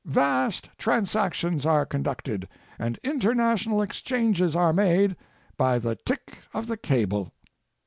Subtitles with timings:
[0.03, 2.47] Vast trans actions are conducted
[2.79, 5.15] and international exchanges are made
[5.57, 7.31] by the tick of the cable.